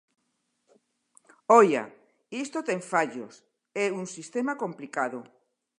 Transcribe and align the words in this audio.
¡Oia!, 1.59 1.83
isto 2.43 2.59
ten 2.67 2.79
fallos, 2.91 3.33
é 3.83 3.85
un 4.01 4.05
sistema 4.15 4.53
complicado. 4.63 5.19